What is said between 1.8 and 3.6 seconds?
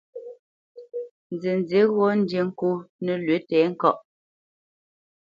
ghɔ́ ndí ŋkô nəlwʉ̌